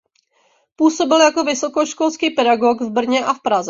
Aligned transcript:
Působil 0.75 1.19
jako 1.21 1.43
vysokoškolský 1.43 2.29
pedagog 2.29 2.81
v 2.81 2.89
Brně 2.91 3.25
a 3.25 3.33
v 3.33 3.41
Praze. 3.41 3.59